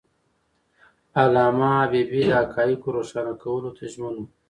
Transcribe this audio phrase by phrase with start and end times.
[1.21, 4.23] علامه حبيبي د حقایقو روښانه کولو ته ژمن و.